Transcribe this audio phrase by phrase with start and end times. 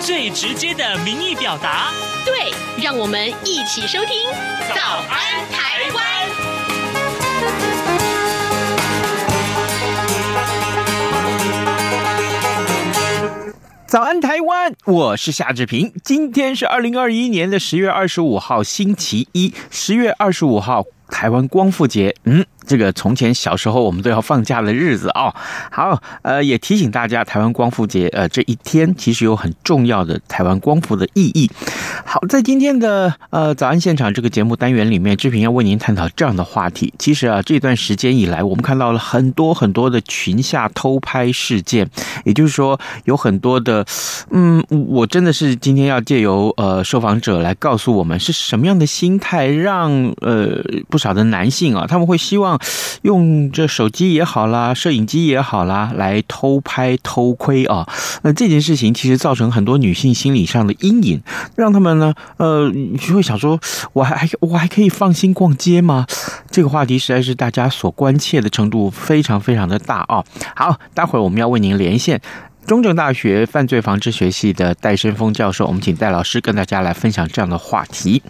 [0.00, 1.92] 最直接的民意表达。
[2.24, 4.08] 对，让我们一起收听
[4.74, 6.04] 《早安台湾》。
[13.86, 15.92] 早安台湾，我是夏志平。
[16.04, 19.54] 今天是二零二一年的十月二十五号，星期一。
[19.70, 22.14] 十月二十五号，台湾光复节。
[22.24, 22.44] 嗯。
[22.66, 25.34] 这个从前小时候我们都要放假的日子哦，
[25.70, 31.50] 好，呃，也提醒大家，台湾光复节，呃，这一天其实有很重要的台湾光复的意义。
[32.04, 36.92] 好，在今天的呃早安现场这个节目单元里面，志平要为您探讨这样的话题。
[36.98, 41.88] 其实啊，这段时间以来，我们看到了很多很多的群下偷拍事件，
[42.24, 43.84] 也就是说，有很多的，
[44.30, 52.55] 嗯，我真的是今天要借由呃受访者来告诉我们，是什么样的心态让呃不少的男性啊，他们会希望。
[53.02, 57.88] 用这手机也好啦，摄影机也好啦，来偷拍偷窥啊。
[58.22, 61.20] 那这件事情其实造成很多女性心理上的阴影，
[61.54, 63.60] 让他们呢，呃，就会想说，
[63.92, 66.06] 我还我还可以放心逛街吗？
[66.50, 70.24] 这个话题实在是大家所关切的程度非常非常的大啊。
[70.54, 72.20] 好，待会儿我们要为您连线
[72.66, 78.22] 中正大学犯罪防治学系的戴申峰教授，我们请戴老师跟大家来分享这样的话题。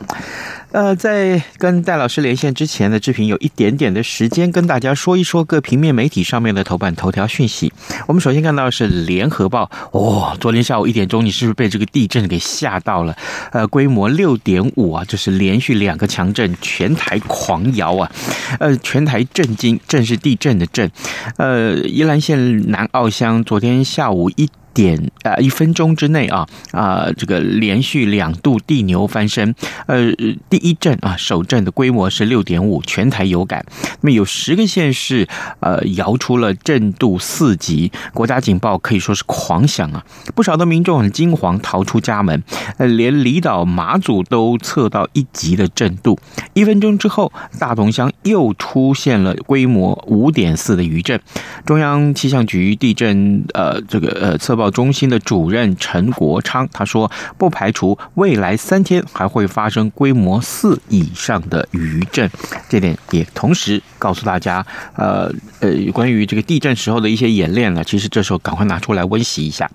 [0.77, 7.73] 呃，在跟戴老师连线之前呢，志平有一点点的时间跟大家说一说各平面媒体上面的头版头条讯息。
[8.07, 13.17] 我们首先看到是《联合报》哦，昨天下午一点钟，你是不是被这个地震给吓到了？
[13.53, 18.13] 呃，规模六点五啊，就是连续两个强震，全台狂摇啊，
[18.61, 20.91] 呃，全台震惊，震是地震的震。
[21.39, 24.47] 呃，宜兰县南澳乡昨天下午一。
[24.76, 29.54] 点啊，一分钟之内啊啊，这个连续两度地牛翻身，
[29.87, 30.12] 呃，
[30.50, 33.64] 第一震啊，首震的规模是六点五，全台有感。
[34.03, 35.26] 那么有十个县市
[35.60, 40.04] 呃摇出了震度四级，国家警报可以说是狂响啊，
[40.34, 42.43] 不少的民众很惊惶，逃出家门，
[42.76, 46.19] 呃，连离岛马祖都测到一级的震度。
[46.53, 51.19] 一分钟之后，大同乡又出现了规模五点四的余震。
[51.64, 54.66] 中央气象局地震呃这个呃测报。
[54.71, 62.31] 中心的主任陈国昌他说，不排除未来三天还会发生规模四以上的余震。
[62.69, 69.71] 这点也同时告诉大家，呃呃，关于这个地震时候的一些演练呢，其实这时候赶快拿出来温习一下。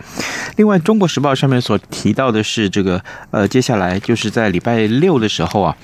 [0.57, 5.75] 另外，《中国时报》上面所提到的是这个，呃，接下来就是在礼拜六的时候啊。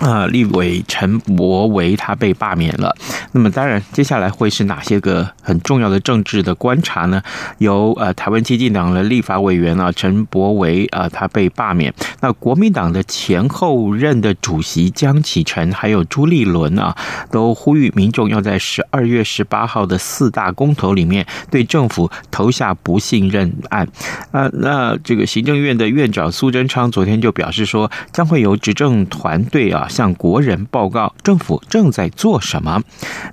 [0.00, 2.94] 啊，立委陈柏惟他被罢免了。
[3.32, 7.22] 那么当然，接下来会是哪些个很重要的政治的观察呢？
[7.58, 11.92] 由呃台湾基进党的立法委员啊陈柏惟啊他被罢免。
[12.20, 16.94] 那国民党的前后任的主席江启臣还有朱立伦啊，
[17.30, 23.88] 都呼吁民众要在十二月十八号的四大公投里面对政府投下不信任案。
[24.30, 29.84] 啊，那这个行政院的院长苏贞昌昨天就表示说，将会由执政团队啊。
[29.88, 32.82] 向国人报告政府正在做什么。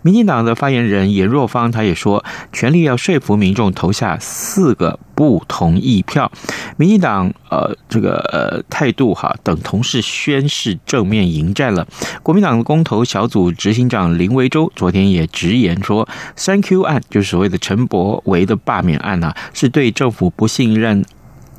[0.01, 6.31] 民进党的发言人严若芳他也说，全力要说服民众投下四个不同意票。
[6.77, 11.87] 民进党呃这个呃态度哈等同是宣誓正面迎战了。
[12.21, 21.05] 国民党的公投小组执行长林维洲昨天也直言说，三 Q 案就是所谓的陈柏惟的罢免案啊，是对政府不信任。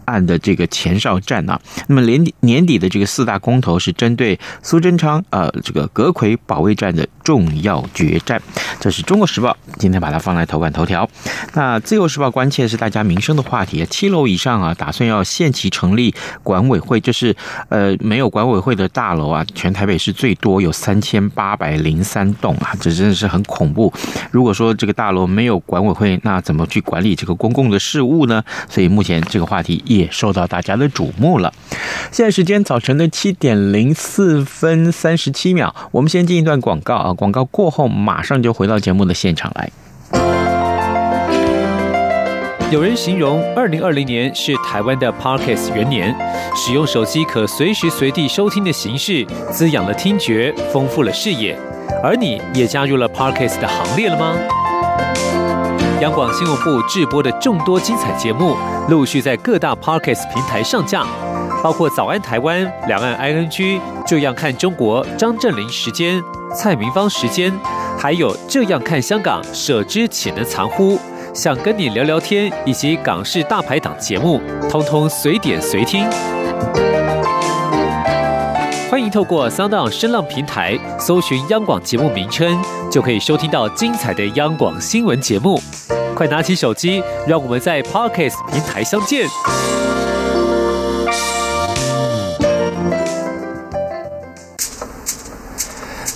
[0.07, 8.41] 案的这个前哨战啊，那么年底年底的这个四大公投是针对苏贞昌呃这个阁魁保卫战的重要决战，
[8.79, 11.09] 这是中国时报今天把它放在头版头条。
[11.55, 17.35] 那自由时报关切是大家民生的话题，七楼以上啊，打算要限期成立管委会，就是
[17.71, 23.93] 呃没有管委会的大楼啊，全台北市最多有三千八百零三栋啊，这真的是很恐怖。
[24.31, 28.44] 如果说这个大楼没有管委会，那怎么去管理这个公共的事务呢？
[28.69, 29.75] 所以目前这个话题。
[29.87, 31.53] 也受到大家的瞩目了。
[32.11, 39.70] 现在时间早晨的七点零四分三十七秒，我们先进一段广告啊，广告过后马上就回到节目的现场来。
[42.70, 46.14] 有人形容二零二零年是台湾的 Parkes 元年，
[46.56, 51.56] 使用手机可随时随地收听的形式，滋养了听觉，丰富了视野。
[52.02, 54.34] 而你也加入了 Parkes 的行列了吗？
[56.00, 58.56] 央广新闻部制播的众多精彩节目，
[58.88, 61.06] 陆续在各大 Parkes 平台上架。
[61.62, 66.22] 包括早安台湾、两岸 ING、这样看中国、张正林时间、
[66.55, 67.53] 蔡明芳时间，
[67.99, 70.99] 还有这样看香港、舍之岂能藏乎？
[71.35, 74.41] 想跟你聊聊天，以及港式大排档节目，
[74.71, 76.09] 通通随点随听。
[78.89, 82.57] 欢迎透过 Sound 声浪平台搜寻央广节目名称，
[82.89, 85.61] 就可以收听到精彩的央广新闻节目。
[86.15, 89.27] 快拿起手机，让我们在 Podcast 平台相见。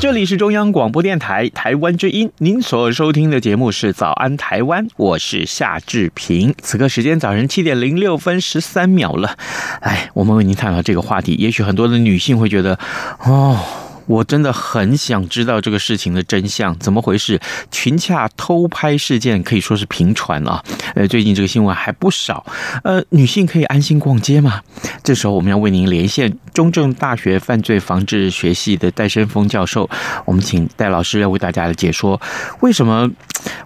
[0.00, 6.54] 这里是中央广播电台台湾之音，您所收听的节目是《早安台湾》，我是夏志平。
[6.62, 9.36] 此刻时间早晨七点零六分十三秒了，
[9.80, 12.78] 哎，我们为您探讨这个话题，也许很多的女性会觉得，
[13.24, 13.58] 哦。
[14.08, 17.38] 我真的很想知道这个事情的真相，怎么回事？
[17.70, 20.64] 群洽偷拍事件可以说是频传啊，
[20.94, 22.44] 呃，最近这个新闻还不少。
[22.82, 24.62] 呃，女性可以安心逛街吗？
[25.04, 29.88] 这时候我们要为您连线中正大学犯罪防治学系的戴申峰教授，
[30.24, 32.20] 我们请戴老师要为大家解说，
[32.60, 33.08] 为什么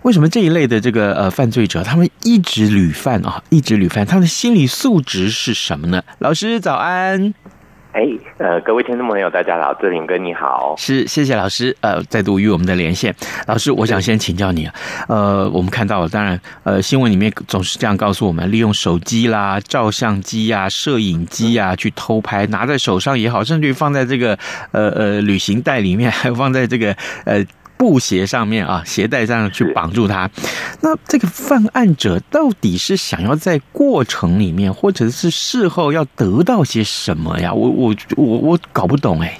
[0.02, 6.02] 为什么这一类的这个呃犯罪者，他们一直屡犯啊，一直屡犯，他们的心理素质是什么呢？
[6.18, 7.32] 老师早安。
[7.92, 8.08] 哎，
[8.38, 13.14] 呃，各位听众朋友，大家好，志平哥你好，是，谢谢老师，呃，再度与我们的连线，
[13.46, 14.66] 老师，我想先请教你，
[15.08, 24.38] 呃，我们看到了，当然，呃，新闻里面总是这样告诉我们，利用手机啦、照相机呀、啊、摄影机呀、啊、去偷拍，拿在手上也好，甚至于放在这个
[24.70, 26.96] 呃呃旅行袋里面，还有放在这个
[27.26, 27.44] 呃。
[27.82, 30.30] 布鞋上面啊，鞋带上去绑住他。
[30.82, 37.52] 那这个犯案者到底是想要在过程里面，或者是事后要得到些什么呀？
[37.52, 39.36] 我我我我搞不懂哎。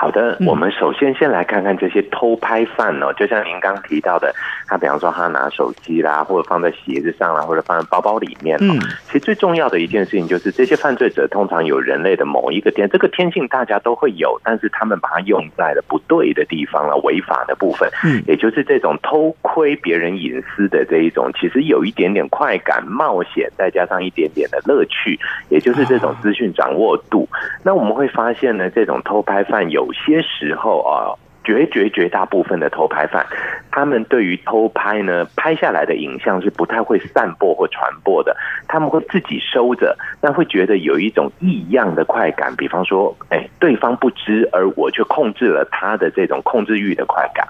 [0.00, 4.32] 好的，我们首先先来看看这些偷拍犯哦，就像您刚提到的，
[4.68, 8.56] 他比方说他拿手机啦，或者放在鞋子上啦，或者放在包包里面。
[8.60, 17.90] 嗯，其实最重要的一件事情就是，这些犯罪者通常有人类的某一个天，这个天性大家都会有，但是他们把它用在了不对的地方了，违法的部分。
[18.04, 25.18] 嗯，也就是这种偷窥别人隐私的这一种，其实有一点点快感、冒险，再加上一点点的乐趣，
[25.48, 27.28] 也就是这种资讯掌握度。
[27.64, 29.87] 那我们会发现呢，这种偷拍犯有。
[29.88, 31.16] 有些时候啊。
[31.48, 33.24] 绝绝绝大部分的偷拍犯，
[33.70, 38.36] 他们对于偷拍呢，拍下来的影像是不太会散播或传播的，
[38.68, 47.48] 他们会自己收着，但会觉得有一种异样的快感，比方说，哎，对方不知，而我却控制了他的这种控制欲的快感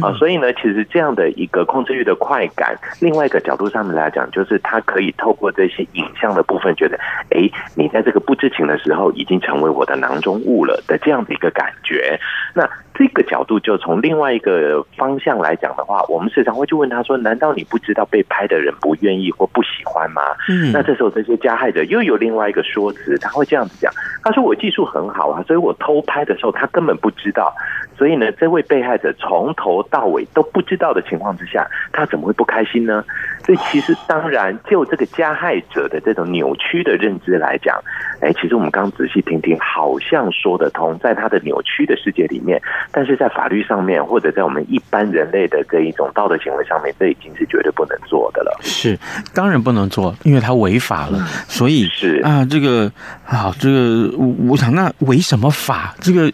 [0.00, 6.98] 啊，所以呢，其实这样的一个控制欲的快感，另外一个角度上面来讲，就是他可以透过这些影像的部分，觉得，
[7.28, 7.46] 哎，
[7.76, 12.18] 你在这个不知情的时候，已经成为我的囊中物了的这样的一个感觉，
[12.54, 12.66] 那。
[12.94, 23.92] 这个角度就从另外一个方向来讲的话，我们时常会去问他说：“难道你不知道被拍的人不愿意或不喜欢吗？”嗯，那这时候这些加害者又有另外一个说辞，他会这样子讲
[24.22, 27.52] ：“他说我技术很好啊，所以我偷拍的时候他根本不知道。
[28.04, 33.02] 所以呢，这位被害者从头到尾都不知道的情况之下，他怎么会不开心呢？”
[33.46, 37.78] 所以其实当然，就这个加害者的这种扭曲的认知来讲，
[38.20, 42.60] 哎，其实我们刚仔细听听，好像说得通，在他的扭曲的世界里面。
[42.90, 48.58] 但是在法律上面，或者在我们一般人类的这一种道德行为上面，这已经是绝对不能做的了。
[48.62, 48.98] 是，
[49.34, 51.18] 当然不能做，因为他违法了。
[51.46, 52.90] 所以是啊，这个
[53.24, 54.10] 好，这个
[54.48, 55.94] 我想，那违什么法？
[56.00, 56.32] 这个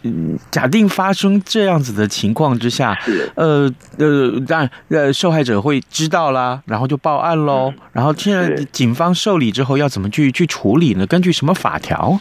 [0.53, 2.99] 假定发生这样子的情况之下，
[3.35, 7.73] 呃呃，当然呃，受害者会知道啦，然后就报案喽。
[7.93, 11.07] 然后现在警方受理之后要怎么去去处理呢？
[11.07, 12.19] 根据什么法条？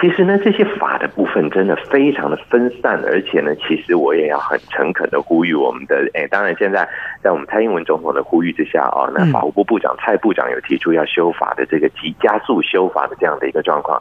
[0.00, 6.88] 其实呢，这些法的部分真的非常的分散，而且呢，其实我也要很诚恳的呼吁我们的，哎，当然现在
[7.22, 14.00] 在我们蔡英文总统的呼吁之下啊，那法务部部长蔡部长有提出要修法的这个急加速修法的这样的一个状况。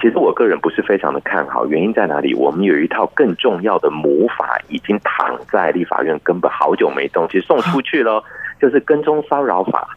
[0.00, 2.34] 其实我个人不是非常的看好，原因在哪里？
[2.34, 8.22] 我们有一套更重要的母法已经躺在立法院，根本好久没动，其实送出去了，
[8.60, 9.96] 就是跟踪骚扰法。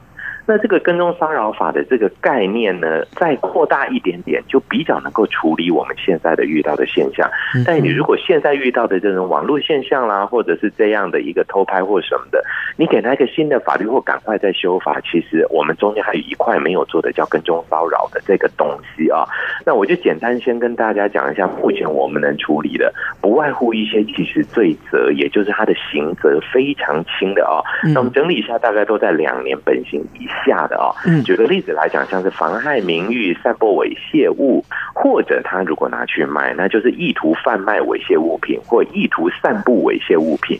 [0.51, 7.25] 那这个跟踪骚扰法的这个概念呢，再扩大一点点，就比较能够处理我们现在的遇到的现象。
[7.65, 12.43] 但你如果现在遇到的这种网络现象啦，或者是这样的一个偷拍或什么的，
[12.75, 19.24] 你给他一个新的法律或赶快再修法，其实我们中间还有一块没有做的，叫跟踪骚扰的这个东西啊。
[19.65, 27.63] 那我就简单先跟大家讲一下，目前我们能处理的，不外乎一些其实罪责，也就是他的刑责非常轻的啊。
[27.93, 30.93] 那我们整理一下，大概都在两年本刑以下的哦。
[31.24, 40.57] 举个例子来讲，像是妨害名誉、散播猥亵物，或者他如果拿去卖，那就是意图贩卖猥亵物品或意图散布猥亵物品。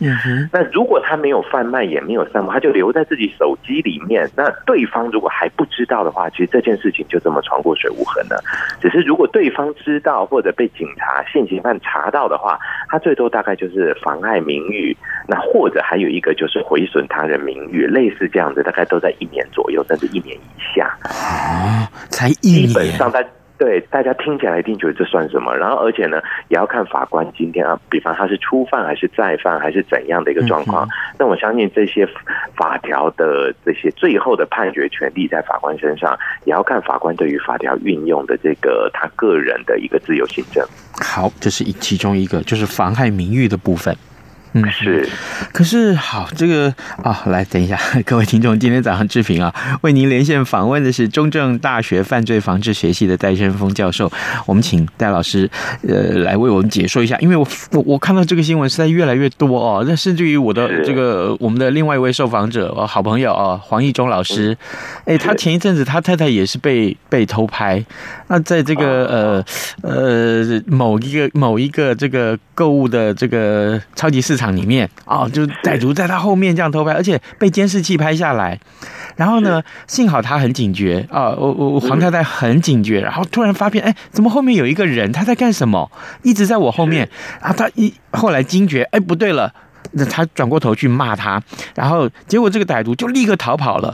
[0.52, 8.42] 那如果他没有贩卖，也没有散布，他就留在自己手机里面，那对方如果还不知道的话，其实这件事情就这么船过水无痕了。
[8.82, 12.58] 只是如果对方知道或者被警察、现行犯查到的话，
[12.90, 14.96] 他最多大概就是妨碍名誉，
[15.28, 20.98] 那或者还有一个就是毁损他人名誉，类似这样子，大概都在一年左右，甚至一年以下。
[21.04, 22.68] 啊，才一年。
[22.68, 23.26] 基本上在。
[23.58, 25.56] 对，大家听起来一定觉得这算什么？
[25.56, 30.90] 然后，而且呢，也要看法官今天啊，比方他是初犯还是再犯，还是怎样的一个状况。
[31.20, 32.04] 那我相信这些
[32.56, 40.68] 法条的这些最后的判决权利在法官身上，也要看法官对于法条运用的这个他个人的一个自由行政。
[40.94, 43.96] 好，这是一其中一个，就是妨害名誉的部分。
[44.54, 45.08] 嗯，是，
[45.54, 46.68] 可是好，这个
[47.02, 54.12] 啊、哦，来等一下， 各位听众，今天早上志平啊，为您连线访问的是中正大学犯罪防治学系的戴伸峰教授，
[54.46, 55.50] 我们请戴老师
[55.88, 64.58] 呃来为我们解说一下，因为我我我看到这个新闻实在越来越多哦，那甚至于我的这个我们的另外一位受访者哦，好朋友哦，黄义忠老师，
[65.06, 67.82] 哎，他前一阵子他太太也是被被偷拍，
[68.28, 69.46] 那在这个呃
[69.84, 74.41] 呃某一个某一个这个购物的这个超级市场。
[74.42, 78.60] 场里面哦，就歹徒在他后面这样偷拍，而且被监视器拍下来。
[79.16, 83.00] 然后呢，幸好他很警觉啊，我我黄太太很警觉。
[83.02, 85.12] 然后突然发现，哎，怎么后面有一个人？
[85.12, 85.92] 他在干什么？
[86.24, 87.08] 一直在我后面。
[87.40, 89.54] 然后他一后来惊觉，哎，不对了，
[89.92, 91.42] 那他转过头去骂他。
[91.76, 93.94] 然后结果这个歹徒就立刻逃跑了。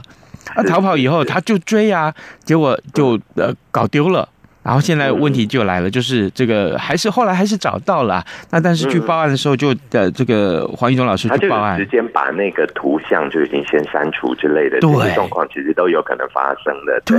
[0.54, 2.14] 啊，逃跑以后他就追啊，
[2.44, 4.26] 结果就呃搞丢了。
[4.68, 17.00] 然后现在问题就来了，就是这个还是后来还是找到了，那但是去报案的时候就呃这个黄一中老师去报案，直接把那个图像就已经先删除之类的，这些状况其实都有可能发生的。
[17.06, 17.16] 对，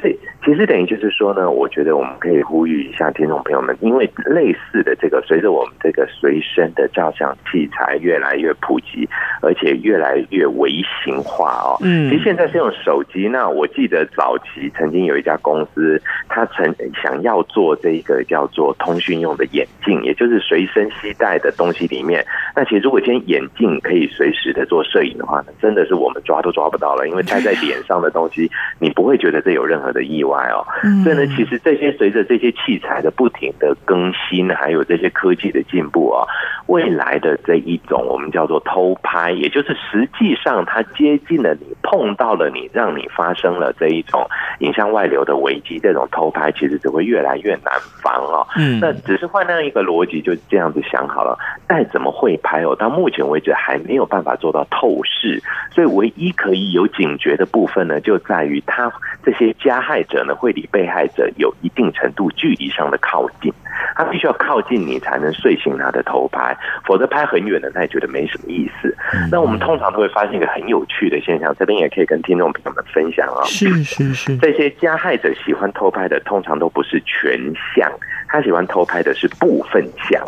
[0.00, 9.06] 所以其实等于就是说呢，我觉得我们可以呼吁一下听众朋友们，因为类似的这个随着我们这个随身的照相器材越来越普及，
[9.42, 10.70] 而且越来越微
[11.04, 11.76] 型化哦。
[11.82, 13.28] 嗯，其实现在是用手机。
[13.28, 22.24] 那我记得早期曾经有一家公司，他曾想要做这个叫做通讯用的眼镜，也就是随身携带的东西里面。
[22.54, 30.64] 那其实如果今天眼镜可以随时的做摄影的话呢，真的是我们抓都抓不到了，因为戴在脸上的东西，你不会觉得这有任何的意外哦。
[31.04, 36.24] 所以呢，其实这些随着这些器材的不停的更新，还有这些科技的进步啊，
[36.66, 44.26] 未来的这一种我们叫做偷拍，也就是实际上它接近了你，碰到了你，让你发生了这一种
[44.60, 46.67] 影像外流的危机，这种偷拍其实。
[46.76, 47.72] 只会越来越难
[48.02, 48.46] 防哦。
[48.56, 51.38] 嗯，那只是换那样一个逻辑，就这样子想好了。
[51.68, 55.40] 再怎么会拍哦，到目前为止还没有办法做到透视。
[55.72, 63.52] 所以唯一可以有警觉的部分呢，就在于他这些加害者呢，会离被害者有一定程度距离上的靠近。
[63.94, 68.96] 他必须要靠近你才能睡醒他的偷拍，否则拍很远的，他也觉得没什么意思。
[69.30, 73.42] 那我们通常都会发现一个很有趣的现象，这边也可以跟听众朋友们分享啊。
[73.44, 77.38] 是是是，这些加害者喜欢偷拍的，通常常都不是全
[77.76, 77.92] 像，
[78.26, 80.26] 他喜欢偷拍的是部分像。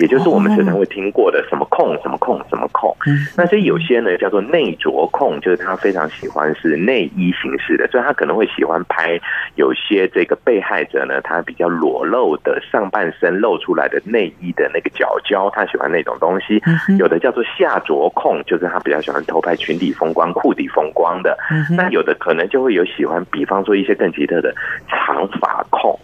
[0.00, 2.96] 也就是我们经常会听过的什么控什么控什么控，
[3.36, 9.20] 那所以有些呢叫做内着控，就是他非常喜欢是内衣形式的，所以他可能会喜欢拍
[9.56, 16.60] 有些这个被害者呢，他比较裸露的上半身露出来的内衣的那个角角，他喜欢那种东西。
[16.98, 21.36] 有的叫做下着控，就是他比较喜欢偷拍裙底风光、裤底风光的。
[21.76, 24.54] 那有的可能就会有喜欢，比方说一些更奇特的
[24.88, 25.98] 长发控。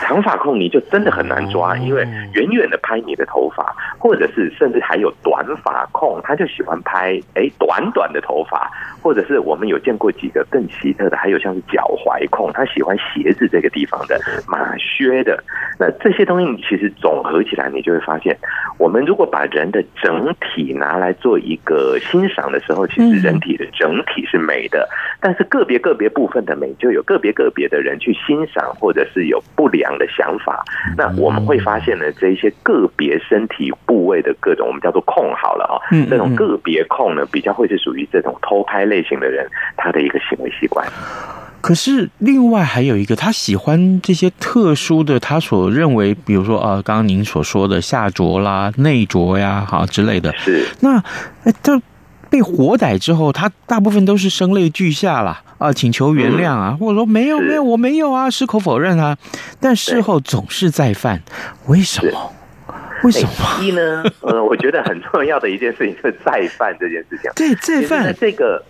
[0.00, 8.70] 长发控你就真的很难抓，因为远远的拍你的头发，或者是甚至还有短发控，他就喜欢拍哎短短的头发，
[9.02, 15.42] 或者是我们有见过几个更奇特的，还有像是脚踝控，他喜欢鞋子这个地方的马靴的。
[15.78, 18.36] 那这些东西你其实总合起来，你就会发现，
[18.78, 24.88] 我们如果把人的整体拿来做一个欣赏的时候，其实人体的整体是美的，
[25.20, 29.72] 但是个别个别部分的美，就有个别个别的人去欣赏，或者是有不。
[29.72, 30.64] 良的的想法。
[30.96, 35.74] 那我们会发现呢，这一些个别身体部位的各种，我们叫做控好了啊，
[36.10, 40.86] 这种个别控呢，比较会是属于这种偷拍类型的人，他的一个行为习惯。
[41.60, 50.34] 可是另外还有一个，他喜欢这些特殊的，他所认为，比如说啊，刚刚您所说的下着啦、内着呀，哈之类的。
[50.36, 50.66] 是。
[50.80, 50.98] 那
[51.44, 51.80] 哎，这
[52.28, 59.16] 被活逮之后，他大部分都是声泪俱下啦，啊，请求原谅啊，或者说没有没有，我没有啊，矢口否认啊。
[59.60, 61.22] 但事后总是再犯，
[61.66, 62.32] 为什么？
[63.04, 63.32] 为什么？
[63.62, 64.04] 一呢？
[64.20, 67.30] 呃，我觉得很重要的一件事情就是再犯这件事情。
[67.36, 68.62] 对，再犯这个。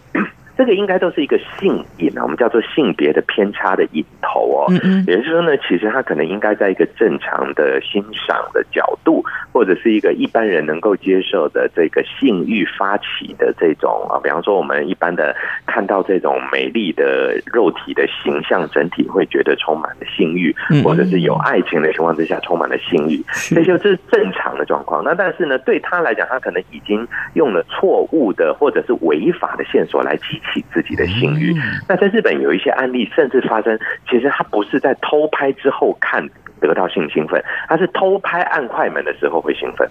[0.56, 4.66] 这个应该都是一个性瘾啊，我们叫做性别的偏差的瘾头哦。
[4.70, 15.34] 嗯嗯，也就是说呢，其实他可能应该在一个正常的欣赏的角度，或者是一个一般人能够接受的这个性欲发起的这种啊，比方说我们一般的
[15.66, 20.54] 看到这种美丽的肉体的形象，整体会觉得充满了性欲，
[20.84, 23.22] 或者是有爱情的情况之下充满了性欲，
[23.54, 25.02] 这就是正常的状况。
[25.02, 31.54] 那但是呢，对他来讲，他可能已经用了错误的或者是违法的线索来激起自己的性欲。
[31.88, 36.26] 那在日本有一些案例，甚至发生，其实他不是在偷拍之后看
[36.60, 39.88] 得到性兴奋，他是偷拍按快门的时候会兴奋。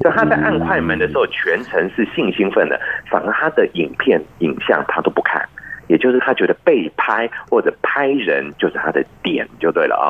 [0.00, 2.80] 就他在按快门的时候全程是性兴奋的，
[3.10, 5.46] 反而他的影片影像他都不看。
[5.88, 10.08] 也就是他觉得被拍或者拍人就是他的点就对了啊，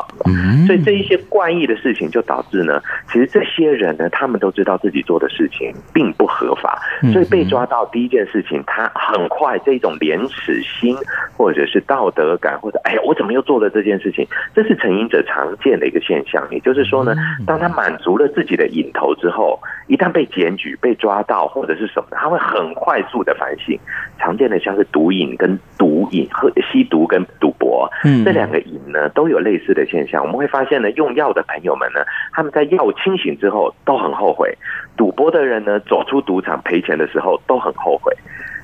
[0.67, 6.81] 所以这一些怪异的事情就导致呢，其实这些人呢，他们都知道自己做的事情并不合法，
[7.13, 10.97] 所以被抓到第一件事情，他很快这种廉耻心
[11.37, 16.47] 或者是道德感或者哎呀我怎么又做了这件事情，这是成瘾者常见的一个现象。
[16.51, 17.15] 也就是说呢，
[17.47, 23.79] 当他满足了自己的瘾头之后，一旦被检举、被抓到或者是什么，他会很快速的反省。
[24.19, 30.23] 常见的像是毒瘾跟毒瘾和吸毒跟赌博，嗯，这两个瘾呢都有类似的现象。
[30.23, 32.01] 我们会发现呢，用药的朋友们呢，
[32.33, 34.49] 他们在药清醒之后都很后悔；
[34.97, 38.15] 赌博的人呢，走出赌场赔钱的时候都很后悔。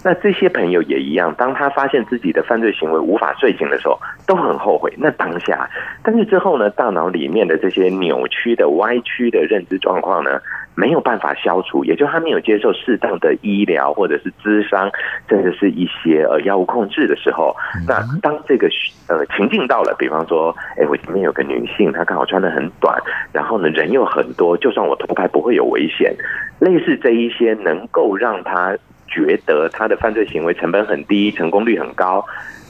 [0.04, 4.92] 那这些朋友也一样，当他发现自己的犯罪行为无法睡醒的时候，都很后悔。
[4.98, 5.68] 那当下，
[6.04, 10.40] 但是之后呢，大脑里面的这些扭曲的、歪曲的认知状况呢，
[10.76, 14.88] 没有办法消除，也就他没有接受适当的医疗或者是咨商，
[15.28, 17.56] 甚至是一些呃药物控制的时候，
[17.88, 18.68] 那当这个
[19.08, 22.96] 呃情境到了，比方说，哎，我前面有个女性，她刚好穿得很短，
[23.32, 26.14] 然后呢人又很多，就算我偷拍不会有危险，
[26.60, 28.76] 类似这一些能够让她。
[29.08, 32.26] 觉得他的犯罪行为成本很低，成功率很高。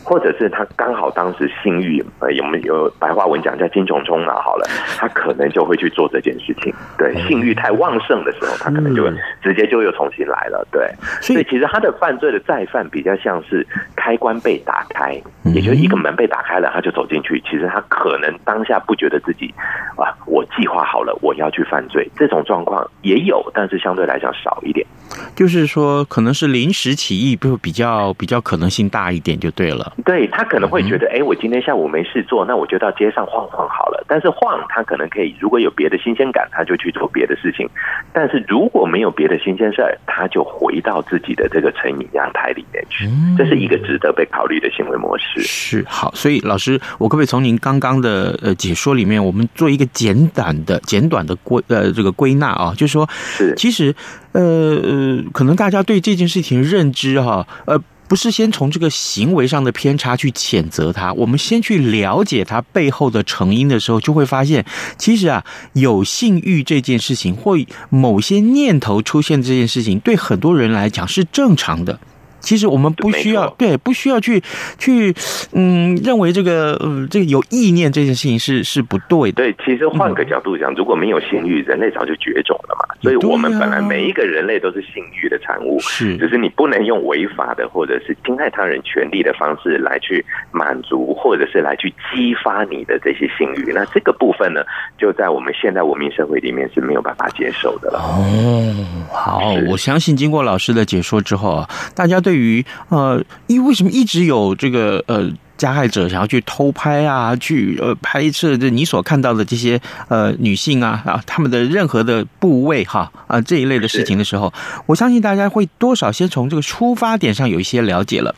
[0.06, 4.64] 或者是他刚好当时性欲，呃，有没有白话文讲叫精虫冲脑好了，
[4.96, 6.72] 他可能就会去做这件事情。
[6.96, 9.10] 对，性欲太旺盛的时候，他可能就会
[9.42, 10.64] 直接就又重新来了。
[10.70, 10.88] 对，
[11.20, 13.66] 所以其实他的犯罪的再犯比较像是
[13.96, 15.20] 开关被打开，
[15.52, 17.40] 也就是一个门被打开了，他就走进去。
[17.40, 19.52] 其实他可能当下不觉得自己
[19.96, 24.86] 啊，我计划好了我要去犯罪，这种状况也有，但是相对来讲少一点。
[25.34, 29.92] 就是说，可能是临时起意，不比较比较可能性大一点，就对了。
[30.04, 34.04] 对，他可能会觉得，哎，我今天下午没事做，那我就到街上晃晃好了。
[34.06, 37.68] 但是晃，他可能可以，如果有别的新鲜感，他就去做别的事情。
[38.12, 43.08] 但是如果没有别的新鲜事儿，他就回到自己的这个成瘾阳台里面去。
[43.38, 45.40] 这是一个值得被考虑的行为模式。
[45.40, 52.74] 是好，所以老师，我可不可以从您刚刚的呃解说里面，我们做一个简短的、简短的归呃这个归纳啊？
[52.76, 53.94] 就是说，是其实
[54.32, 57.80] 呃呃，可能大家对这件事情的认知哈，呃。
[58.08, 64.64] 不是先从这个行为上的偏差去谴责他，我们先去了解他背后的成因的时候，就会发现，
[64.96, 67.56] 其实啊，有性欲这件事情或
[67.90, 71.98] 某些念头出现这件事情，对很多人来讲是正常的。
[72.46, 74.40] 其实我们不需要对，不需要去
[74.78, 75.12] 去
[75.52, 79.42] 嗯，认为这个呃这个有意念这件事情是是不对的。
[79.42, 82.86] 对，其实换个角度讲，如果没有性欲，人类早就绝种了嘛。
[83.02, 93.72] 所以我们本来每一个人类都是性欲的产物，是，只是你不能用违法的或者是侵害他人权利的方式来去满足，或者是来去激发你的这些性欲。
[93.72, 94.60] 那这个部分呢，
[94.96, 97.98] 就在我们现代文明社会里面是没有办法接受的了。
[97.98, 98.72] 哦，
[99.12, 102.35] 好，我相信经过老师的解说之后啊，大家对。
[102.36, 105.32] 对于呃，因为为什么一直有这个呃？
[105.56, 114.52] 加害者想要去偷拍啊，去呃拍摄这你所看到的这些呃女性啊啊，他们的任何的部位哈啊这一类的事情的时候，
[114.86, 118.34] 我相信大家会多少先从这个出发点上有一些了解了。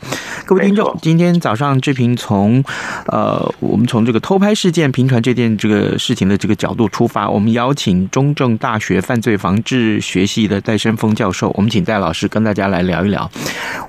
[0.47, 2.63] 各位听众，今天早上志平从
[3.07, 13.31] 呃我们从这个偷拍事件频传这件这个事情的这个角度出发，我们邀请中正大学犯罪防治学系的戴生峰教授，我们请戴老师跟大家来聊一聊，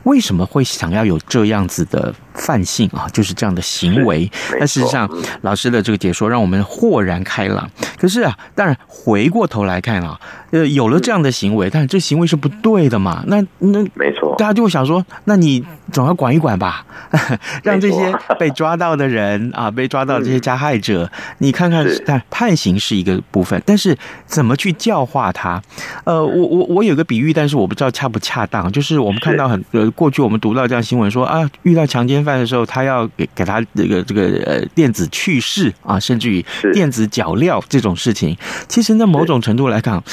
[0.03, 3.07] 为什么会想要有这样子的犯性啊？
[3.19, 4.31] 就是这样的行为。
[4.57, 5.09] 但事实上，
[5.41, 7.69] 老师的这个解说让我们豁然开朗。
[7.97, 10.17] 可是啊，当然回过头来看啊，
[10.51, 13.23] 呃，有了这样的行为，但这行为是不对的嘛？
[13.27, 16.85] 那那没错，大家就会想说，那你总要管一管吧，
[17.63, 21.09] 让这些 被抓到的人啊，被抓到这些加害者，
[21.39, 25.61] 你看看，但判刑是一个部分，但是怎么去教化他？
[26.03, 38.35] 呃，我我我有个比喻，但是我不知道恰不恰当，就是我们看到很呃，过去我们读到这样新闻说啊，遇到强奸犯的时候，他要给给他这个这个呃电子去世啊，甚至于电子脚镣这种事情，
[38.67, 40.03] 其实那某种程度来讲，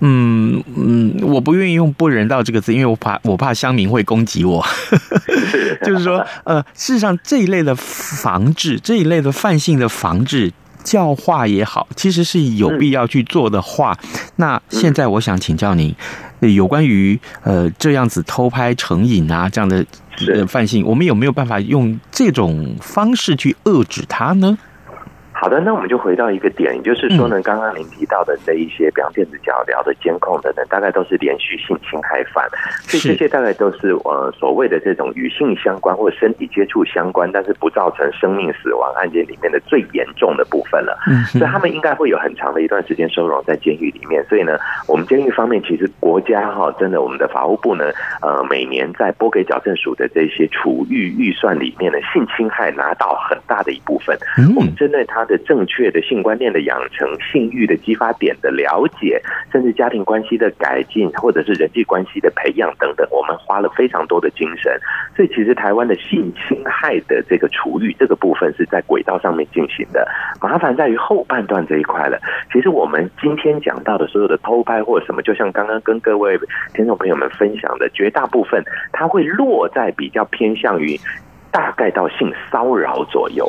[0.00, 4.64] 嗯嗯，我不愿意用不人道这个字，因为我怕我怕乡民会攻击我，
[5.84, 10.52] 就是说呃，事实上这一类的防治，这一类的泛性的防治。
[10.84, 15.94] 教化也好，其实是有必要去做的话，嗯、那现在我想请教您，
[16.40, 19.86] 有关于呃这样子偷拍成瘾啊这样的
[20.34, 24.58] 呃犯性，我们有没有办法用这种方式去遏制它呢？
[25.42, 32.48] 好的，那我们就回到一个点，就是说呢，刚刚您提到的这一些，比方电子脚镣的监控等等，大概都是连续性侵害犯，
[32.82, 40.96] 所以这些大概都是呃所谓的这种与性相关或者身体接触相关，但是不造成生命死亡案件里面的最严重的部分了。
[41.08, 44.24] 嗯，所以他们应该会有很长的一段时间收容在监狱里面。
[44.28, 47.86] 所以呢，我们监狱方面其实国家哈，真的我们的法务部呢，
[48.20, 54.16] 呃，每年在拨给矫正署的这些处遇预算里面的性侵害拿到很大的一部分。
[54.38, 55.31] 嗯，我们针对他的。
[55.38, 64.72] 正确的性观念的养成、性欲的激发点的了解，甚至家庭关系的改进，或者是人际关系的培养等等，我们花了非常多的精神。
[65.16, 70.06] 所以，其实台湾的性侵害的这个处遇这个部分是在轨道上面进行的。
[70.40, 72.18] 麻烦在于后半段这一块了。
[72.52, 76.38] 其实我们今天讲到的所有的偷拍或者什么，就像刚刚跟各位
[76.74, 80.98] 听众朋友们分享的，绝大部分它会落在比较偏向于。
[81.52, 83.48] 大概到性骚扰左右，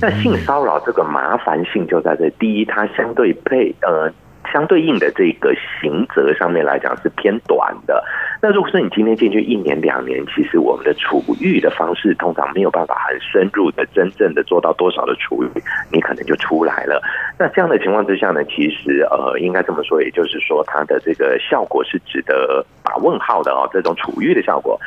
[0.00, 2.30] 那性骚扰这个麻烦性就在这。
[2.38, 4.08] 第一，它相对配呃
[4.52, 8.02] 相对应的这个刑责上面来讲是偏短的。
[8.40, 15.48] 那如果说你今天进去一年两年，其实我们的处遇的方式通常没有办法很深入的、真正的做到多少的处遇，
[15.92, 17.02] 你可能就出来了。
[17.38, 23.68] 那这样的情况之下呢，其实呃应该这么说，也就是说它的这个效果是值得打问号的哦。
[23.72, 24.80] 这种处遇的效果。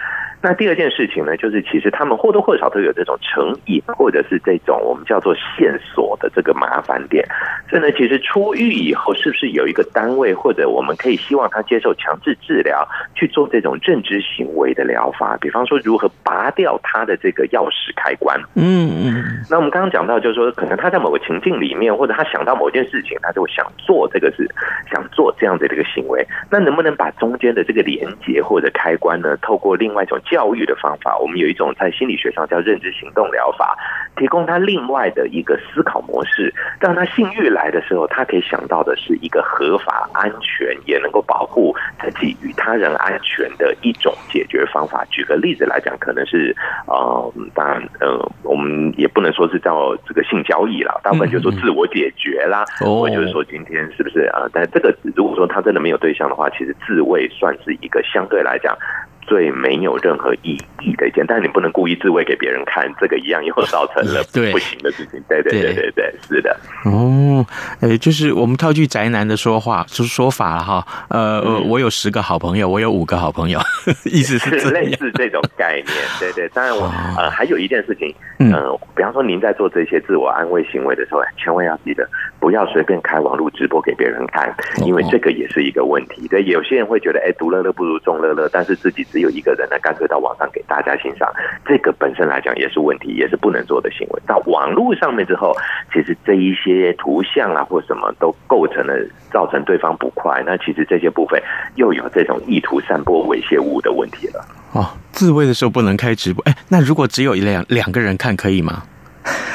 [0.43, 7.25] 那第二件事情呢，就是其实他们或多或少都有这种成瘾，或者是这种我们叫做线索的这个麻烦点。
[7.69, 15.38] 所以呢，其实出狱以后，是不是有一个单位，或者我们可以希望他接受强制治疗，去做这种认知行为的疗法？
[15.38, 18.38] 比方说，如何拔掉他的这个钥匙开关？
[18.56, 19.23] 嗯嗯。
[19.49, 24.45] 那我们刚刚讲到，就是说，可能他在某个情境里面，或者他想到某件事情，他就想做这个事，
[24.91, 26.27] 想做这样的这个行为。
[26.51, 33.78] 那能不能把中间的这个连接或者开关呢，透过另外一种教育的方法，我们有一种在心理学上叫认知行动疗法，
[34.17, 45.06] 提供他另外的一个思考模式，让他性欲来的时候，他可以想到的是一个合法、安全，也能够保护自己与他人安全的一种解决方法。
[45.12, 46.56] 举个例子来讲，可能是
[46.88, 54.50] 呃，当然呃，我们也不能说是叫这个性交易了，大部分就是说自我解决啦，或者就是说今天是不是啊？
[54.52, 58.76] 但这个如果说他真的没有对象的话，其实自慰算是一个相对来讲。
[59.25, 65.21] 最没有任何意义的一件，但是你不能故意自慰给别人看，这个一样又造成了 不行的事情。
[65.29, 66.55] 对对对对对，是的。
[66.86, 67.45] 哦，
[67.79, 70.86] 呃，就是我们套句宅男的说话，就是说法了哈。
[71.09, 73.59] 呃，嗯、我有十个好朋友，我有五个好朋友，
[74.05, 75.88] 意思是类似这种概念。
[76.19, 76.83] 对对，当然我
[77.17, 82.07] 呃还有一件事情，嗯、呃，比方说您在做这些自我安慰行为的时候，千万要记得
[82.39, 84.53] 不要随便开网络直播给别人看，
[84.86, 86.27] 因为这个也是一个问题。
[86.27, 89.07] 对，有些人会觉得，哎，独乐乐不如众乐乐，但是自己。
[89.13, 91.32] 只有一个人呢，干脆到网上给大家欣赏，
[91.63, 94.19] 这个本身来讲也是问题，也是不能做的行为。
[94.26, 95.56] 到网络上面之后，
[95.93, 98.95] 其实这一些图像啊或什么都构成了
[99.32, 101.39] 造成对方不快，那其实这些部分
[101.76, 104.43] 又有这种意图散播猥亵物的问题了。
[104.71, 108.82] 哦，自慰的时候不能开直播，哎，那如果只有一两两个人看可以吗？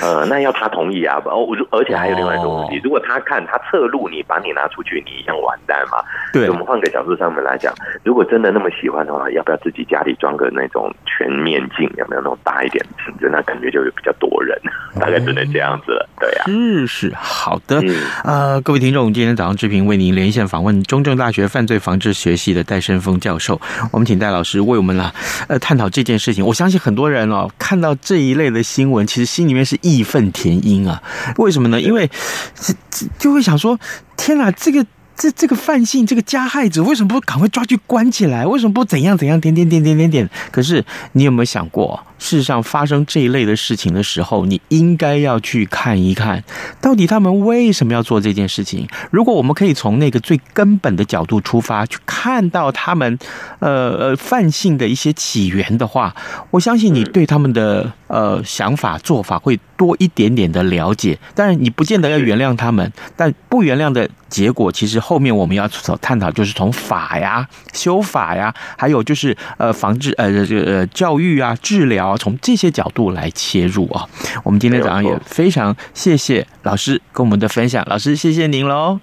[0.01, 5.99] 呃，那要他同意啊，哦，而且还有另外一个问题，如果他看他侧录你，把你拿出去，你一样完蛋嘛。
[6.33, 11.89] 对，我们换个角度上面来讲，如果真的那么喜欢的话，要不要自己家里装个那种全面镜？
[11.97, 13.29] 有没有那种大一点的镜子？
[13.33, 14.57] 那感觉就比较多人，
[15.01, 16.09] 大概只能这样子了。
[16.21, 17.83] 对呀、啊，是是好的。
[18.25, 23.61] 呃，各位听众，今天早上志平为您连线访问中正大学犯罪防治学系的戴胜峰教授，
[23.93, 25.13] 我们请戴老师为我们来
[25.49, 26.45] 呃探讨这件事情。
[26.47, 31.03] 我相信很多人哦，看到这一类的新闻，其实心里面是义愤填膺啊。
[31.37, 31.81] 为什么呢？
[31.81, 32.11] 因为
[32.55, 33.79] 这这就会想说，
[34.17, 34.87] 天哪，这个。
[35.21, 38.47] 这这个犯性，这个加害者为什么不赶快抓去关起来？
[38.47, 40.31] 为什么不怎样怎样点点点点点点？
[40.53, 46.43] 可是你有没有想过，事实上发生这一类的事情的时候，你应该要去看一看，
[46.81, 48.87] 到底他们为什么要做这件事情。
[49.11, 53.19] 如果我们可以从那个最根本的角度出发，去看到他们
[53.61, 56.15] 呃呃犯性的一些起源的话，
[56.51, 61.19] 我相信你对他们的呃想法做法会多一点点的了解。
[61.35, 74.09] 当然，你不见得要原谅他们，但不原谅的结果，其实后面我们要所探讨就是从法呀、修法呀，还有就是呃防治呃这呃教育啊、治疗啊，从这些角度来切入啊。
[74.45, 79.01] 我们今天早上也非常谢谢老师跟我们的分享，老师谢谢您喽，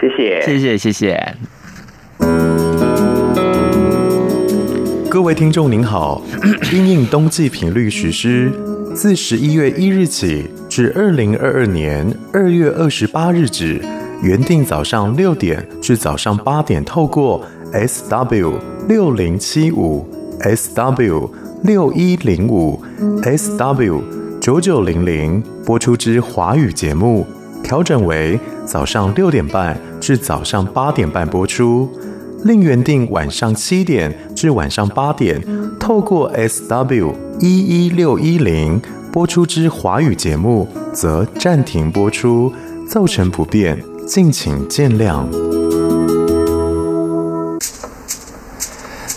[0.00, 1.36] 谢谢，谢谢，谢谢。
[5.10, 6.22] 各位听众您好，
[6.72, 8.52] 因应冬季频率实施，
[8.94, 13.84] 自十一月一日起至二零二二年二月二十八日止，
[14.22, 18.54] 原定早上六点至早上八点，透过 SW
[18.88, 20.08] 六零七五、
[20.40, 21.28] SW
[21.62, 22.82] 六一零五、
[23.22, 24.00] SW
[24.40, 27.26] 九九零零播出之华语节目，
[27.62, 31.88] 调整为早上六点半至早上八点半播出。
[32.44, 35.42] 另原定晚上七点至晚上八点，
[35.78, 38.80] 透过 SW 一一六一零
[39.12, 42.50] 播出之华语节目，则暂停播出，
[42.88, 45.26] 造成不便，敬请见谅。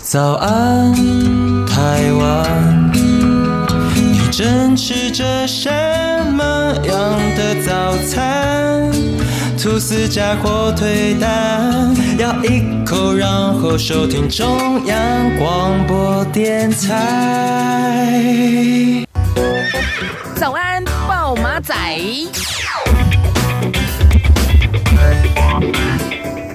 [0.02, 0.94] 早安，
[1.84, 5.68] 台湾，你正吃着什
[6.32, 8.90] 么样的早餐？
[9.62, 14.96] 吐司加火腿蛋，咬一口，然后收听中央
[15.36, 18.08] 广播电台。
[20.36, 21.74] 早安，报马仔。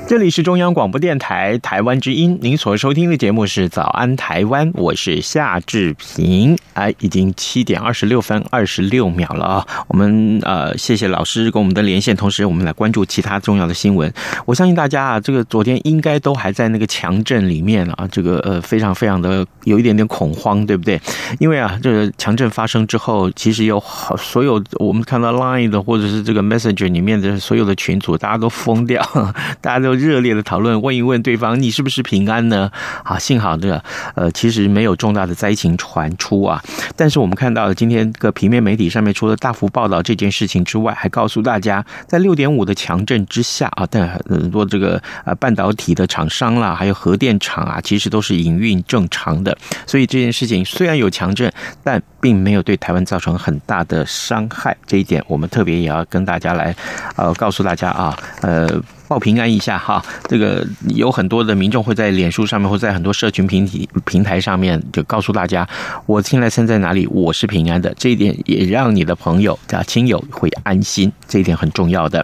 [0.10, 6.58] 这里是中央广播电台台湾之音，您所收听的节目是《早安台湾》，我是夏志平。
[6.74, 9.68] 哎，已经七点二十六分二十六秒了啊！
[9.88, 14.12] 我们呃，谢谢老师跟我们的连线，同时我们来关注其他重要的新闻。
[14.48, 21.00] 我相信大家啊，这个昨天应该都还在那个强震里面啊，这个呃，非常非常的有一点点恐慌，对不对？
[21.38, 29.06] 因为啊，这个强震发生之后，其实有好所有我们看到 Line 的或者是这个 Messenger 里面的所有的群组，大家都疯掉，
[29.62, 29.99] 大家都。
[30.00, 32.72] 热烈的讨论，问一问对方，你是不是平安呢？
[33.04, 33.84] 啊，幸好这个
[34.16, 36.64] 呃，其实没有重大的灾情传出啊。
[36.96, 49.58] 但是我们看到今天个平面媒体上面，除了大幅报道这件事情之外，还告诉大家，在六点五的强震之下啊，但很多这个呃半导体的厂商啦，还有核电厂啊，其实都是营运正常的。
[49.86, 51.52] 所以这件事情虽然有强震，
[51.84, 54.76] 但并没有对台湾造成很大的伤害。
[54.86, 56.76] 这一点我们特别也要跟大家来
[57.16, 58.82] 呃告诉大家啊，呃。
[59.10, 65.68] 报平安一下哈，这个有很多的民众会在脸书上面，或在很多社群平体平台上面，就告诉大家，
[66.06, 67.92] 我现在身在哪里，我是平安的。
[67.98, 72.24] 这一点也让你的朋友啊亲友会安心，这一点很重要的。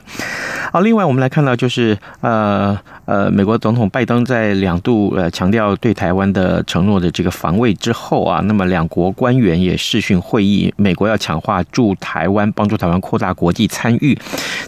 [0.72, 14.16] 好，另外我们来看到就是呃呃，美国总统拜登在两度呃强调对台湾的承诺的这个防卫之后啊，那么两国官员也视讯会议，美国要强化驻台湾，帮助台湾扩大国际参与。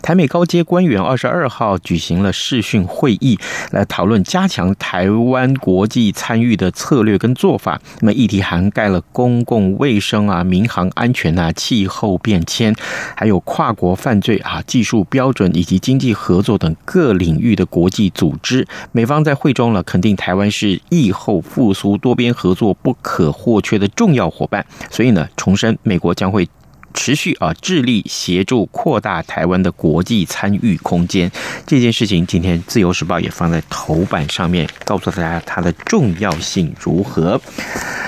[0.01, 2.06] 台美高阶官员二十二号举行。
[2.07, 3.37] 行了视讯会议，
[3.71, 7.81] 来讨论加强台湾国际参与的策略跟做法。
[7.99, 12.73] 那么议题涵盖了公共卫生啊、民航安全啊、气候变迁，
[13.15, 18.65] 还有跨国犯罪啊、技术标准以及经济合作等各领域的国际组织。
[18.93, 24.65] 美方在会中呢肯定台湾是疫后复苏多边合作不可或缺的重要伙伴。
[24.89, 26.47] 所以呢，重申美国将会。
[26.97, 31.31] 持续啊，致力协助扩大台湾的国际参与空间。
[31.65, 37.39] 这件事情，今天《自由时报》也放在头版上面，告诉大家它的重要性如何。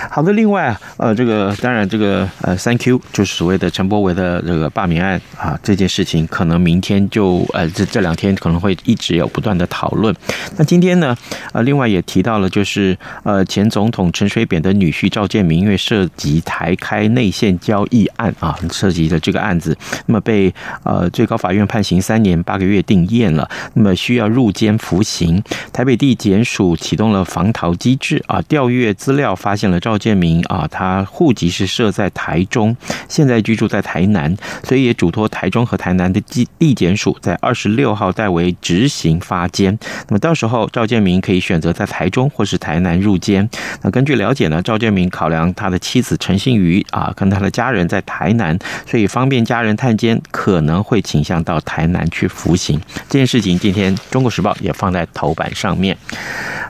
[0.10, 10.14] 好的，另外啊，呃，这个当然，这个呃，Thank you，就是所谓的陈柏维的这个罢免案啊，这件事情可能明天就呃，这这两天可能会一直有不断的讨论。
[10.58, 11.16] 那今天呢，
[11.54, 18.58] 呃，另外也提到了，就是呃，前总统陈水扁的女婿赵建明，因为涉及台开内线交易案啊。
[18.80, 25.44] 涉及的这个案子，那么被呃最高法院判刑三年八个月定谳了，那么需要入监服刑。
[25.74, 32.76] 台北地检署启动了防逃机制啊，调阅资料发现了赵建明啊，他户籍是设在台中，
[33.10, 39.78] 现在居住在台南，所以也嘱托台中和台南的地地检署在二十六号代为执行发监。
[40.08, 43.50] 那么到时候赵建明可以选择在台中或是台南入监。
[43.82, 48.58] 那根据了解呢，赵建明考量他的妻子陈幸妤啊，跟他的家人在台南。
[48.86, 52.80] 所以方便家人探监，可能会倾向到台南去服刑。
[53.10, 55.98] 这件事情，今天《中国时报》也放在头版上面。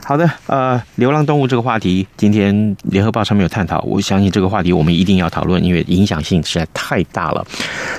[0.04, 7.46] 好的，呃，流浪动物这个话题，今天联合报上面有探讨，我相信这个话题我们一定要讨论，因为影响性实在太大了。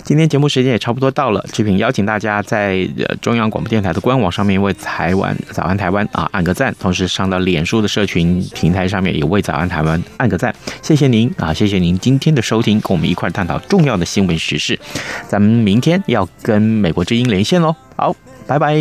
[0.04, 2.86] 今天节目时间也差不多到了，志平邀请大家在
[3.22, 14.80] 中央广播电台的官网上面为台湾早安台湾啊按个赞，同时上到脸书的社群平台上面也为早安台湾按个赞，谢谢您啊，谢谢您今天的收听，跟我们一块探讨重要的新闻时事。
[15.28, 18.15] 咱们明天要跟美国之音连线喽，好，
[18.46, 18.76] 拜拜。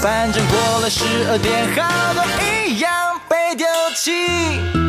[0.00, 2.24] 反正过了十二点，好多
[2.66, 2.90] 一样
[3.28, 4.87] 被丢弃。